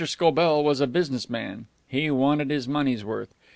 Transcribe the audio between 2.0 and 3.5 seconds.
wanted his money's worth.